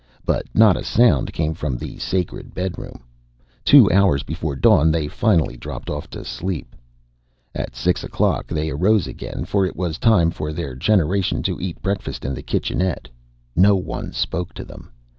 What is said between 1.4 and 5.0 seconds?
from the sacred bedroom. Two hours before dawn,